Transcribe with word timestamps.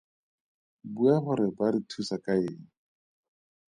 Bua 0.93 1.15
gore 1.23 1.47
ba 1.57 1.67
re 1.73 1.79
thusa 1.89 2.17
ka 2.25 2.33
eng. 2.47 2.65